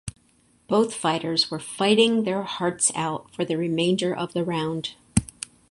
Both 0.67 0.95
fighters 0.95 1.51
were 1.51 1.59
fighting 1.59 2.23
their 2.23 2.41
hearts 2.41 2.91
out 2.95 3.31
for 3.35 3.45
the 3.45 3.55
remainder 3.55 4.15
of 4.15 4.33
the 4.33 4.43
round. 4.43 4.95